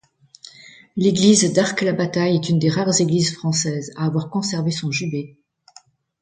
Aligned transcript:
L'église 0.95 1.53
d'Arques-la-Bataille 1.53 2.37
est 2.37 2.49
une 2.49 2.57
des 2.57 2.71
rares 2.71 3.01
églises 3.01 3.35
françaises 3.35 3.93
à 3.95 4.05
avoir 4.07 4.31
conservé 4.31 4.71
son 4.71 4.89
jubé. 4.89 5.37